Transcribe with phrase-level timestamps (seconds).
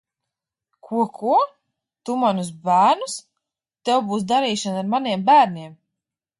[0.87, 1.33] Ko, ko?
[2.09, 3.19] Tu manus bērnus?
[3.91, 5.81] Tev būs darīšana ar maniem bērniem!